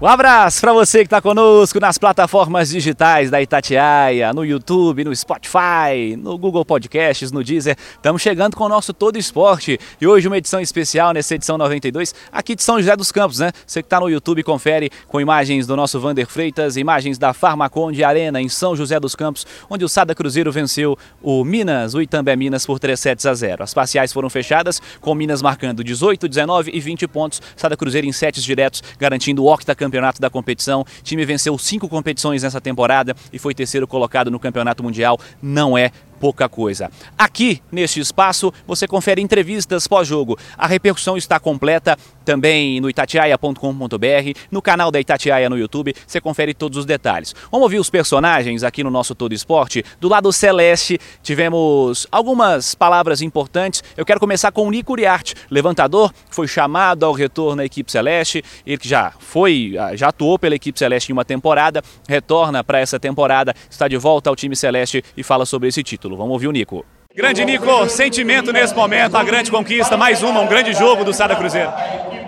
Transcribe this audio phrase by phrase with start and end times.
[0.00, 5.14] Um abraço para você que está conosco nas plataformas digitais da Itatiaia, no YouTube, no
[5.14, 7.76] Spotify, no Google Podcasts, no Deezer.
[7.96, 12.14] Estamos chegando com o nosso Todo Esporte e hoje uma edição especial, nessa edição 92,
[12.30, 13.50] aqui de São José dos Campos, né?
[13.66, 18.04] Você que está no YouTube confere com imagens do nosso Vander Freitas, imagens da Farmaconde
[18.04, 22.36] Arena em São José dos Campos, onde o Sada Cruzeiro venceu o Minas, o Itambé
[22.36, 23.64] Minas, por 3 sets a 0.
[23.64, 28.12] As parciais foram fechadas, com Minas marcando 18, 19 e 20 pontos, Sada Cruzeiro em
[28.12, 30.82] sets diretos, garantindo o octa campeonato da competição.
[30.82, 35.18] O time venceu cinco competições nessa temporada e foi terceiro colocado no campeonato mundial.
[35.42, 36.90] Não é pouca coisa.
[37.16, 40.36] Aqui, neste espaço, você confere entrevistas pós-jogo.
[40.56, 46.52] A repercussão está completa também no itatiaia.com.br, no canal da Itatiaia no YouTube, você confere
[46.52, 47.34] todos os detalhes.
[47.50, 49.82] Vamos ouvir os personagens aqui no nosso Todo Esporte.
[49.98, 53.82] Do lado celeste, tivemos algumas palavras importantes.
[53.96, 58.44] Eu quero começar com o Nico Uriarte, levantador, foi chamado ao retorno à equipe celeste,
[58.66, 63.00] ele que já foi, já atuou pela equipe celeste em uma temporada, retorna para essa
[63.00, 66.16] temporada, está de volta ao time celeste e fala sobre esse título título.
[66.16, 66.84] Vamos ouvir o Nico.
[67.14, 71.34] Grande Nico, sentimento nesse momento, a grande conquista, mais uma, um grande jogo do Sada
[71.34, 71.72] Cruzeiro.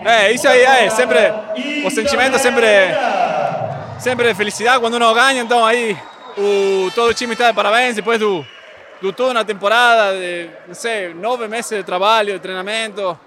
[0.04, 1.18] É, isso aí é sempre,
[1.84, 2.66] o sentimento é sempre,
[3.98, 5.96] sempre felicidade quando uno ganha, então aí
[6.36, 8.44] o, todo o time está de parabéns depois do,
[9.00, 13.18] do toda uma temporada, de, não sei, nove meses de trabalho, de treinamento,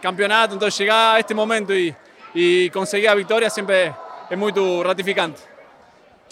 [0.00, 1.94] campeonato, então chegar a este momento e,
[2.34, 3.94] e conseguir a vitória sempre
[4.28, 5.51] é muito ratificante.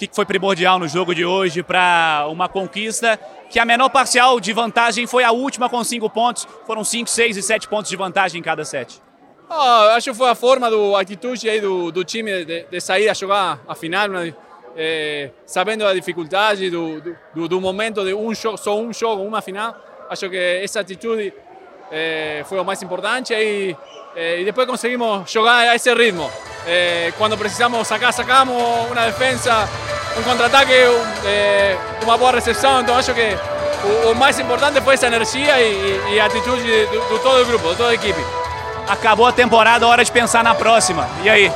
[0.01, 3.21] Que foi primordial no jogo de hoje para uma conquista
[3.51, 6.49] que a menor parcial de vantagem foi a última com cinco pontos.
[6.67, 9.03] Foram cinco, seis e sete pontos de vantagem em cada set.
[9.51, 12.81] Oh, acho que foi a forma, do, a atitude aí do, do time de, de,
[12.81, 14.33] sair a jogar a final, né?
[14.75, 17.03] é, sabendo a dificuldade do,
[17.35, 19.77] do, do, momento de um jogo, só um jogo, uma final.
[20.09, 21.35] Acho que essa atitude
[21.91, 23.77] é, foi o mais importante e,
[24.17, 26.31] é, e depois conseguimos jogar a esse ritmo.
[27.19, 28.57] quando precisamos sacar, sacamos
[28.91, 29.69] uma defesa
[30.19, 30.73] um contra-ataque,
[31.25, 32.81] é, uma boa recepção.
[32.81, 33.37] Então acho que
[33.85, 37.47] o, o, mais importante foi essa energia e, e a atitude do, do, todo o
[37.47, 38.21] grupo, de toda a equipe.
[38.89, 41.09] Acabou a temporada, hora de pensar na próxima.
[41.23, 41.53] E aí?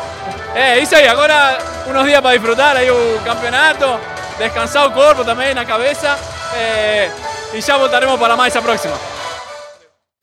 [0.54, 1.06] É isso aí.
[1.08, 4.00] Agora uns dias para disfrutar aí o campeonato,
[4.38, 6.18] descansar o corpo também na cabeça
[6.54, 7.10] é,
[7.52, 9.13] e já voltaremos para mais a próxima.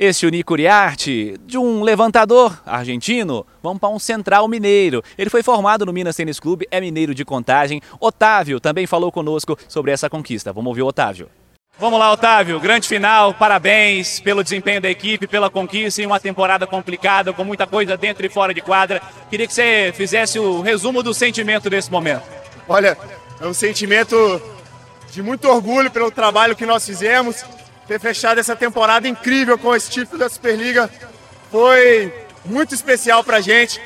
[0.04, 5.04] Esse Unico Uriarte, de um levantador argentino, vamos para um central mineiro.
[5.16, 7.80] Ele foi formado no Minas Tênis Clube, é mineiro de contagem.
[8.00, 10.52] Otávio também falou conosco sobre essa conquista.
[10.52, 11.30] Vamos ouvir o Otávio.
[11.78, 12.60] Vamos lá, Otávio.
[12.60, 17.68] Grande final, parabéns pelo desempenho da equipe, pela conquista em uma temporada complicada, com muita
[17.68, 19.00] coisa dentro e fora de quadra.
[19.30, 22.24] Queria que você fizesse o resumo do sentimento desse momento.
[22.68, 22.98] Olha,
[23.40, 24.42] é um sentimento
[25.12, 27.46] de muito orgulho pelo trabalho que nós fizemos,
[27.88, 30.90] ter fechado essa temporada incrível com esse título da Superliga
[31.52, 32.14] foi
[32.46, 33.82] muito especial para a gente,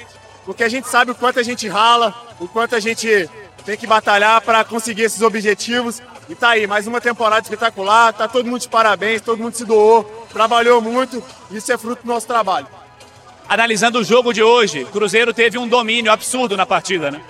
[0.45, 3.29] porque a gente sabe o quanto a gente rala, o quanto a gente
[3.66, 6.01] tem que batalhar para conseguir esses objetivos.
[6.29, 9.66] E tá aí, mais uma temporada espetacular, tá todo mundo de parabéns, todo mundo se
[9.66, 12.67] doou, trabalhou muito, isso é fruto do nosso trabalho.
[13.47, 17.22] Analisando o jogo de hoje, Cruzeiro teve um domínio absurdo na partida, né?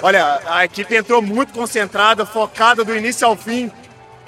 [0.00, 3.70] Olha, a equipe entrou muito concentrada, focada do início ao fim,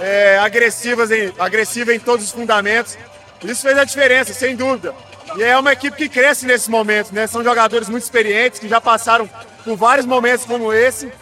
[0.00, 2.96] é, agressivas em, agressiva em todos os fundamentos.
[3.44, 4.94] Isso fez a diferença, sem dúvida.
[5.36, 7.26] E é uma equipe que cresce nesse momento, né?
[7.26, 9.28] São jogadores muito experientes que já passaram
[9.64, 11.12] por vários momentos como esse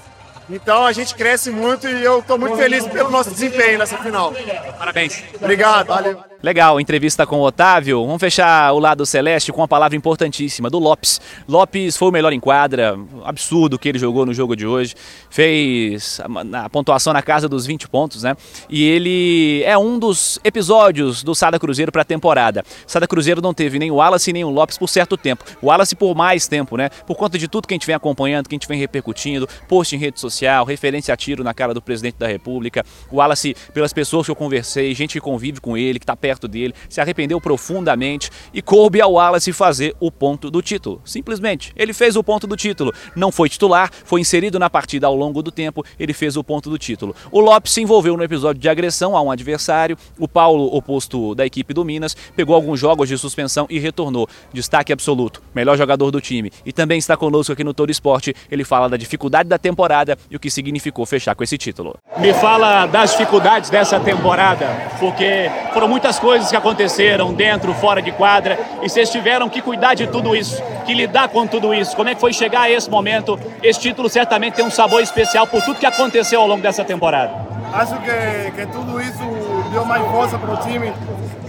[0.50, 4.33] então a gente cresce muito e eu estou muito feliz pelo nosso desempenho nessa final.
[4.78, 5.22] Parabéns.
[5.34, 5.88] Obrigado.
[5.88, 6.25] Valeu.
[6.41, 8.06] Legal, entrevista com o Otávio.
[8.06, 11.21] Vamos fechar o lado celeste com uma palavra importantíssima do Lopes.
[11.49, 14.94] Lopes foi o melhor em quadra, absurdo que ele jogou no jogo de hoje.
[15.28, 16.21] Fez
[16.53, 18.37] a pontuação na casa dos 20 pontos, né?
[18.71, 22.62] E ele é um dos episódios do Sada Cruzeiro para a temporada.
[22.87, 25.44] Sada Cruzeiro não teve nem o Wallace nem o Lopes por certo tempo.
[25.60, 26.88] O Wallace por mais tempo, né?
[27.05, 29.96] Por conta de tudo que a gente vem acompanhando, que a gente vem repercutindo, post
[29.96, 32.85] em rede social, referência a tiro na cara do presidente da República.
[33.11, 36.27] O Wallace, pelas pessoas que eu conversei, gente que convive com ele, que está perto
[36.28, 41.00] perto dele, se arrependeu profundamente e coube ao Wallace fazer o ponto do título.
[41.06, 42.92] Simplesmente, ele fez o ponto do título.
[43.16, 46.69] Não foi titular, foi inserido na partida ao longo do tempo, ele fez o ponto
[46.69, 47.16] do título.
[47.32, 49.96] O Lopes se envolveu no episódio de agressão a um adversário.
[50.19, 54.28] O Paulo, oposto da equipe do Minas, pegou alguns jogos de suspensão e retornou.
[54.52, 56.52] Destaque absoluto, melhor jogador do time.
[56.62, 58.34] E também está conosco aqui no Todo Esporte.
[58.50, 61.96] Ele fala da dificuldade da temporada e o que significou fechar com esse título.
[62.19, 64.66] Me fala das dificuldades dessa temporada,
[65.00, 69.94] porque foram muitas coisas que aconteceram dentro, fora de quadra, e vocês tiveram que cuidar
[69.94, 70.62] de tudo isso.
[70.85, 71.94] que lidar com tudo isso?
[71.94, 73.38] Como é que foi chegar a esse momento?
[73.62, 77.31] Esse título certamente tem um sabor especial por tudo que aconteceu ao longo dessa temporada.
[77.73, 79.23] Acho que, que tudo isso
[79.70, 80.93] deu mais força para o time.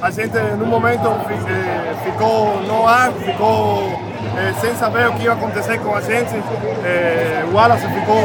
[0.02, 5.34] A gente, no momento, eh, ficou no ar, ficou eh, sem saber o que ia
[5.34, 6.36] acontecer com a gente.
[6.84, 8.24] Eh, o Wallace ficou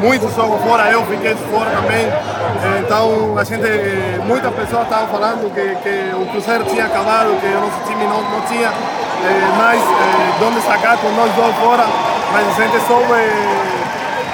[0.00, 2.06] muito jogo fora, eu fiquei fora também.
[2.80, 3.68] Então, a gente,
[4.26, 8.22] muitas pessoas estavam falando que, que o Cruzeiro tinha acabado, que o nosso time não,
[8.22, 8.72] não tinha
[9.56, 9.80] mais
[10.38, 11.84] de onde sacar com nós dois fora.
[12.32, 13.14] Mas a gente soube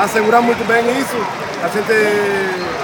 [0.00, 1.16] assegurar muito bem isso.
[1.62, 2.76] A gente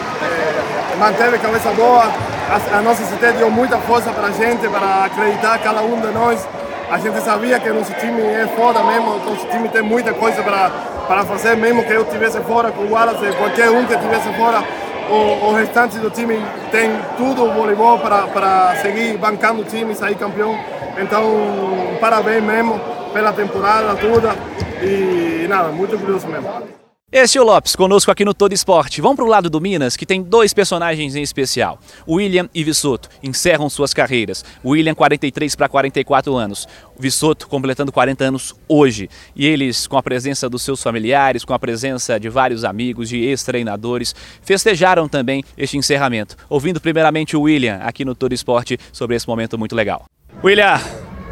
[0.98, 2.04] manteve a cabeça boa.
[2.50, 6.08] A, a nossa CT deu muita força para a gente, para acreditar cada um de
[6.08, 6.46] nós.
[6.92, 11.24] A gente sabia que nosso time é foda mesmo, nosso time tem muita coisa para,
[11.24, 14.62] fazer, mesmo que eu estivesse fora com o Wallace, qualquer um que estivesse fora,
[15.08, 16.38] o, o restante do time
[16.70, 20.54] tem tudo o voleibol para seguir bancando o time e sair campeão.
[20.98, 22.78] Então, parabéns mesmo
[23.14, 24.36] pela temporada toda
[24.82, 26.81] e nada, muito curioso mesmo.
[27.14, 29.02] Este é o Lopes, conosco aqui no Todo Esporte.
[29.02, 31.78] Vamos para o lado do Minas, que tem dois personagens em especial.
[32.08, 34.42] William e Vissoto encerram suas carreiras.
[34.64, 36.66] William, 43 para 44 anos.
[36.98, 39.10] Vissoto completando 40 anos hoje.
[39.36, 43.18] E eles, com a presença dos seus familiares, com a presença de vários amigos, de
[43.18, 46.34] ex-treinadores, festejaram também este encerramento.
[46.48, 50.06] Ouvindo primeiramente o William aqui no Todo Esporte sobre esse momento muito legal.
[50.42, 50.80] William,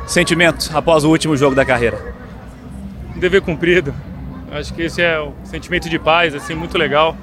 [0.07, 2.15] sentimento após o último jogo da carreira?
[3.17, 3.95] Dever cumprido
[4.51, 7.17] Acho que esse é o sentimento de paz, assim, muito legal.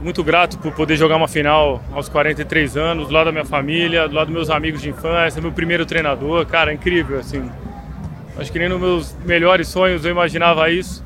[0.00, 4.08] Muito grato por poder jogar uma final aos 43 anos, do lado da minha família,
[4.08, 7.50] do lado dos meus amigos de infância, meu primeiro treinador, cara, incrível, assim.
[8.38, 11.04] Acho que nem nos meus melhores sonhos eu imaginava isso.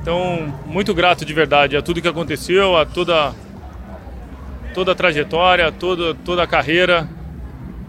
[0.00, 3.34] Então, muito grato de verdade a tudo que aconteceu, a toda
[4.72, 7.06] toda a trajetória, toda toda a carreira.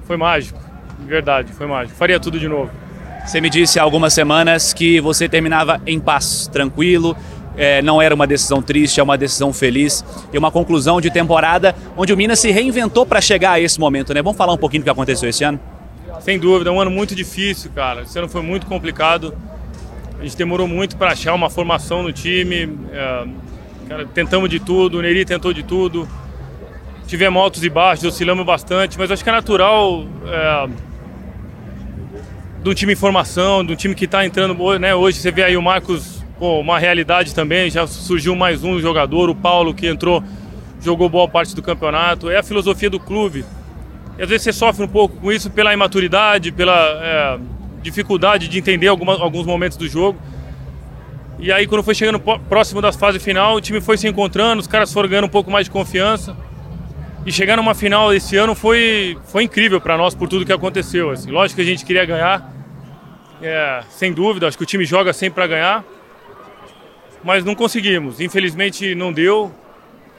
[0.04, 0.60] Foi mágico,
[1.00, 1.98] de verdade, foi mágico.
[1.98, 2.81] Faria tudo de novo.
[3.26, 7.16] Você me disse há algumas semanas que você terminava em paz, tranquilo,
[7.56, 10.04] é, não era uma decisão triste, é uma decisão feliz
[10.34, 14.14] e uma conclusão de temporada onde o Minas se reinventou para chegar a esse momento,
[14.14, 14.22] né?
[14.22, 15.60] Vamos falar um pouquinho do que aconteceu esse ano?
[16.22, 18.02] Sem dúvida, um ano muito difícil, cara.
[18.02, 19.36] Esse ano foi muito complicado.
[20.20, 22.78] A gente demorou muito para achar uma formação no time.
[22.92, 23.28] É,
[23.88, 26.08] cara, tentamos de tudo, o Neri tentou de tudo.
[27.08, 30.06] Tivemos altos e baixos, oscilamos bastante, mas acho que é natural.
[30.28, 30.91] É,
[32.70, 35.18] um time em formação, um time que está entrando né, hoje.
[35.18, 37.70] Você vê aí o Marcos, pô, uma realidade também.
[37.70, 40.24] Já surgiu mais um jogador, o Paulo, que entrou,
[40.80, 42.30] jogou boa parte do campeonato.
[42.30, 43.44] É a filosofia do clube.
[44.18, 47.40] E às vezes você sofre um pouco com isso pela imaturidade, pela é,
[47.82, 50.20] dificuldade de entender alguma, alguns momentos do jogo.
[51.40, 54.68] E aí, quando foi chegando próximo das fases final, o time foi se encontrando, os
[54.68, 56.38] caras foram ganhando um pouco mais de confiança.
[57.24, 61.12] E chegar numa final esse ano foi, foi incrível para nós por tudo que aconteceu.
[61.12, 61.30] Assim.
[61.30, 62.52] Lógico que a gente queria ganhar,
[63.42, 65.86] é, sem dúvida, acho que o time joga sempre para ganhar,
[67.24, 68.20] mas não conseguimos.
[68.20, 69.54] Infelizmente não deu,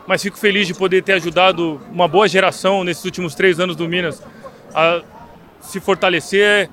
[0.07, 3.89] mas fico feliz de poder ter ajudado uma boa geração nesses últimos três anos do
[3.89, 4.23] Minas
[4.73, 5.03] a
[5.61, 6.71] se fortalecer,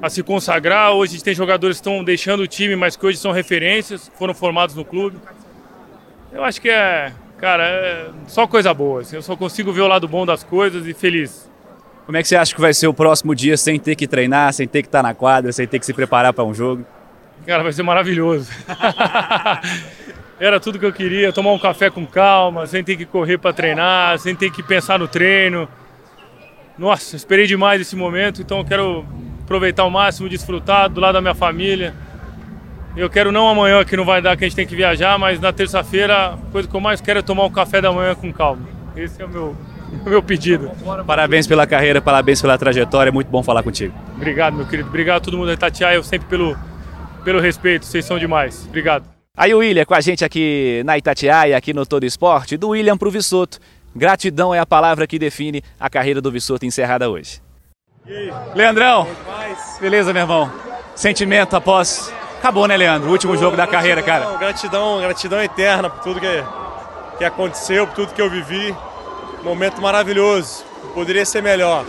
[0.00, 0.92] a se consagrar.
[0.92, 4.08] Hoje a gente tem jogadores que estão deixando o time, mas que hoje são referências,
[4.16, 5.18] foram formados no clube.
[6.32, 9.00] Eu acho que é Cara, é só coisa boa.
[9.00, 11.48] Assim, eu só consigo ver o lado bom das coisas e feliz.
[12.04, 14.52] Como é que você acha que vai ser o próximo dia sem ter que treinar,
[14.52, 16.84] sem ter que estar na quadra, sem ter que se preparar para um jogo?
[17.46, 18.50] Cara, vai ser maravilhoso.
[20.40, 23.52] Era tudo que eu queria, tomar um café com calma, sem ter que correr para
[23.52, 25.68] treinar, sem ter que pensar no treino.
[26.76, 29.04] Nossa, esperei demais esse momento, então eu quero
[29.42, 31.94] aproveitar ao máximo, desfrutar do lado da minha família
[32.98, 35.38] eu quero não amanhã, que não vai dar, que a gente tem que viajar, mas
[35.38, 38.32] na terça-feira, a coisa que eu mais quero é tomar um café da manhã com
[38.32, 38.62] calma.
[38.96, 39.56] Esse é o meu,
[40.04, 40.68] o meu pedido.
[41.06, 43.94] Parabéns pela carreira, parabéns pela trajetória, é muito bom falar contigo.
[44.16, 44.88] Obrigado, meu querido.
[44.88, 46.56] Obrigado a todo mundo da Itatiaia, eu sempre pelo,
[47.24, 48.66] pelo respeito, vocês são demais.
[48.66, 49.04] Obrigado.
[49.36, 52.98] Aí o William com a gente aqui na Itatiaia, aqui no Todo Esporte, do William
[52.98, 53.60] pro Vissoto.
[53.94, 57.40] Gratidão é a palavra que define a carreira do Vissoto encerrada hoje.
[58.56, 59.06] Leandrão,
[59.80, 60.50] beleza, meu irmão?
[60.96, 63.08] Sentimento após Acabou, né, Leandro?
[63.08, 64.36] O último jogo da carreira, cara.
[64.38, 66.44] Gratidão, gratidão eterna por tudo que,
[67.18, 68.74] que aconteceu, por tudo que eu vivi.
[69.42, 70.64] Momento maravilhoso.
[70.94, 71.84] Poderia ser melhor.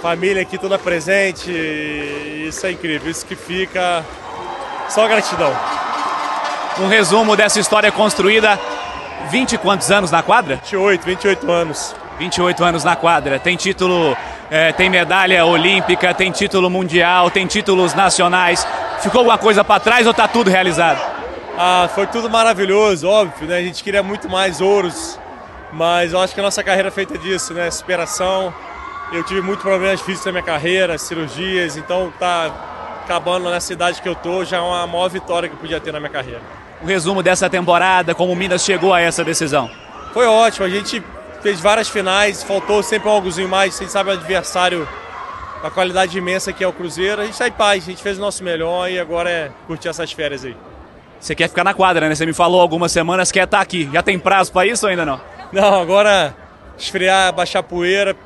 [0.00, 1.50] Família aqui toda presente.
[1.50, 3.10] Isso é incrível.
[3.10, 4.04] Isso que fica.
[4.88, 5.54] Só gratidão.
[6.80, 8.58] Um resumo dessa história construída.
[9.30, 10.56] 20 quantos anos na quadra?
[10.56, 11.94] 28, 28 anos.
[12.18, 13.38] 28 anos na quadra.
[13.38, 14.16] Tem título,
[14.50, 18.66] é, tem medalha olímpica, tem título mundial, tem títulos nacionais.
[19.02, 21.00] Ficou alguma coisa para trás ou está tudo realizado?
[21.58, 23.56] Ah, foi tudo maravilhoso, óbvio, né?
[23.56, 25.18] A gente queria muito mais ouros,
[25.72, 27.68] mas eu acho que a nossa carreira é feita disso, né?
[27.68, 28.54] Superação.
[29.12, 32.50] Eu tive muitos problemas físicos na minha carreira, cirurgias, então tá
[33.04, 35.92] acabando na cidade que eu tô já é uma maior vitória que eu podia ter
[35.92, 36.40] na minha carreira.
[36.80, 39.68] O resumo dessa temporada, como o Minas chegou a essa decisão?
[40.14, 41.02] Foi ótimo, a gente
[41.42, 44.88] fez várias finais, faltou sempre um algozinho mais, a gente sabe o adversário
[45.62, 48.18] a qualidade imensa que é o Cruzeiro, a gente está em paz, a gente fez
[48.18, 50.56] o nosso melhor e agora é curtir essas férias aí.
[51.20, 52.14] Você quer ficar na quadra, né?
[52.14, 53.88] Você me falou algumas semanas que quer estar aqui.
[53.92, 55.20] Já tem prazo para isso ou ainda não?
[55.52, 56.34] Não, agora
[56.76, 58.16] esfriar, baixar a poeira,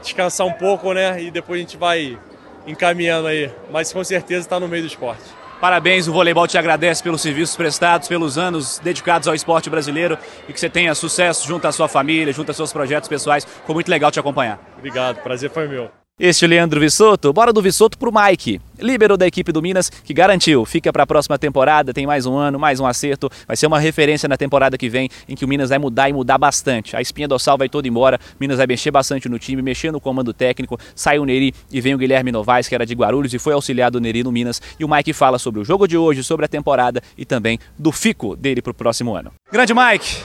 [0.00, 1.20] descansar um pouco, né?
[1.20, 2.16] E depois a gente vai
[2.64, 3.50] encaminhando aí.
[3.72, 5.24] Mas com certeza está no meio do esporte.
[5.60, 10.16] Parabéns, o voleibol te agradece pelos serviços prestados, pelos anos dedicados ao esporte brasileiro
[10.48, 13.44] e que você tenha sucesso junto à sua família, junto aos seus projetos pessoais.
[13.66, 14.60] Foi muito legal te acompanhar.
[14.76, 16.03] Obrigado, prazer foi meu.
[16.16, 19.90] Este é o Leandro Vissoto, bora do Vissoto pro Mike, líbero da equipe do Minas,
[19.90, 23.56] que garantiu, fica para a próxima temporada, tem mais um ano, mais um acerto, vai
[23.56, 26.38] ser uma referência na temporada que vem, em que o Minas vai mudar e mudar
[26.38, 26.94] bastante.
[26.94, 30.32] A espinha dorsal vai toda embora, Minas vai mexer bastante no time, mexer no comando
[30.32, 33.52] técnico, sai o Neri e vem o Guilherme Novaes, que era de Guarulhos e foi
[33.52, 36.46] auxiliado do Neri no Minas, e o Mike fala sobre o jogo de hoje, sobre
[36.46, 39.32] a temporada e também do fico dele pro próximo ano.
[39.50, 40.18] Grande Mike,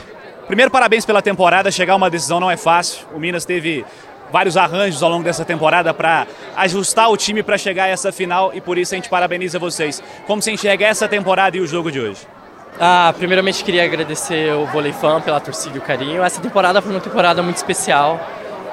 [0.46, 3.84] primeiro parabéns pela temporada, chegar a uma decisão não é fácil, o Minas teve
[4.32, 8.52] vários arranjos ao longo dessa temporada para ajustar o time para chegar a essa final
[8.54, 10.02] e por isso a gente parabeniza vocês.
[10.26, 12.26] Como você enxerga essa temporada e o jogo de hoje?
[12.78, 16.22] Ah, primeiramente queria agradecer o Vôlei Fan pela torcida e o carinho.
[16.22, 18.20] Essa temporada foi uma temporada muito especial.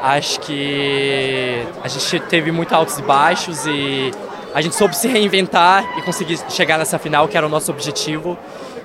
[0.01, 4.11] Acho que a gente teve muito altos e baixos e
[4.53, 8.37] a gente soube se reinventar e conseguir chegar nessa final, que era o nosso objetivo.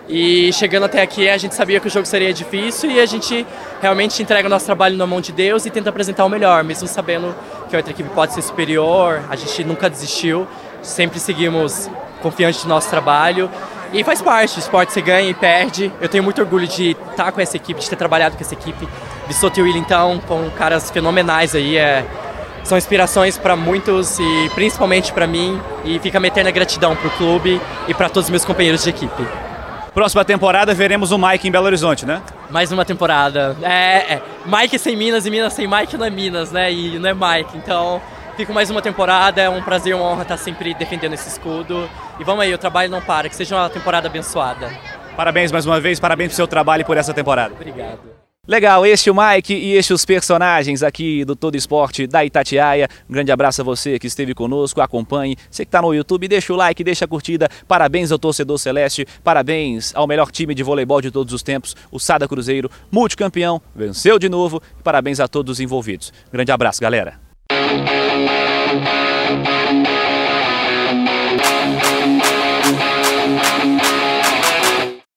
[0.08, 3.46] E chegando até aqui, a gente sabia que o jogo seria difícil e a gente
[3.80, 6.88] realmente entrega o nosso trabalho na mão de Deus e tenta apresentar o melhor, mesmo
[6.88, 7.34] sabendo
[7.68, 9.22] que a outra equipe pode ser superior.
[9.30, 10.46] A gente nunca desistiu,
[10.82, 11.88] sempre seguimos
[12.20, 13.48] confiantes no nosso trabalho.
[13.92, 15.92] E faz parte, o esporte você ganha e perde.
[16.00, 18.88] Eu tenho muito orgulho de estar com essa equipe, de ter trabalhado com essa equipe.
[19.28, 21.76] Bissoto e Will, então, com caras fenomenais aí.
[21.76, 22.04] É,
[22.64, 25.60] são inspirações para muitos e principalmente para mim.
[25.84, 28.90] E fica a eterna gratidão para o clube e para todos os meus companheiros de
[28.90, 29.41] equipe.
[29.94, 32.22] Próxima temporada veremos o Mike em Belo Horizonte, né?
[32.50, 33.56] Mais uma temporada.
[33.62, 36.72] É, é, Mike sem Minas e Minas sem Mike não é Minas, né?
[36.72, 37.58] E não é Mike.
[37.58, 38.00] Então,
[38.34, 39.42] fico mais uma temporada.
[39.42, 41.88] É um prazer e uma honra estar sempre defendendo esse escudo.
[42.18, 43.28] E vamos aí, o trabalho não para.
[43.28, 44.70] Que seja uma temporada abençoada.
[45.14, 47.52] Parabéns mais uma vez, parabéns pelo seu trabalho e por essa temporada.
[47.52, 48.21] Obrigado.
[48.48, 52.88] Legal, este é o Mike e este os personagens aqui do Todo Esporte da Itatiaia.
[53.08, 55.36] Um grande abraço a você que esteve conosco, acompanhe.
[55.48, 57.48] Você que está no YouTube, deixa o like, deixa a curtida.
[57.68, 62.00] Parabéns ao torcedor celeste, parabéns ao melhor time de voleibol de todos os tempos, o
[62.00, 64.60] Sada Cruzeiro, multicampeão, venceu de novo.
[64.82, 66.12] Parabéns a todos os envolvidos.
[66.32, 67.20] Grande abraço, galera.